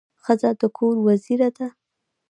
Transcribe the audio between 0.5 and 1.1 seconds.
د کور